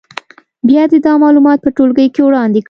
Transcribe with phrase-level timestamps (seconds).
[0.67, 2.59] بیا دې دا معلومات په ټولګي کې وړاندې کړي.